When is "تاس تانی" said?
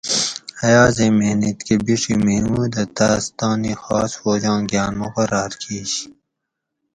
2.97-3.73